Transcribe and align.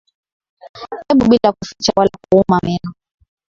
eu 1.11 1.17
bila 1.29 1.49
kuficha 1.57 1.91
wala 1.97 2.11
kuuma 2.23 2.45
maneno 2.63 2.89